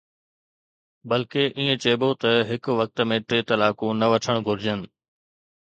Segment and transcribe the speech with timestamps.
[1.09, 4.79] بلڪه ائين چئبو ته هڪ وقت ۾ ٽي طلاقون نه وٺڻ گهرجن